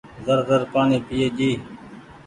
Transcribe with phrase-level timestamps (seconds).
[0.25, 1.51] زر زر پآڻيٚ پئي ڇي۔